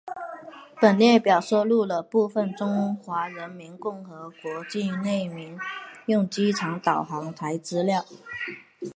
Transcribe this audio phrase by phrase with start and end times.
[0.81, 5.59] 本列表收录了部分中华人民共和国境内民
[6.07, 8.03] 用机场导航台资料。